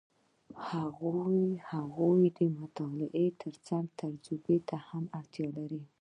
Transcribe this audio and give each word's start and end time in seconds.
هغوی 1.69 2.23
د 2.37 2.39
مطالعې 2.59 3.27
ترڅنګ 3.41 3.85
تجربې 4.01 4.57
ته 4.69 4.77
هم 4.87 5.03
اړتیا 5.19 5.47
لري. 5.57 5.81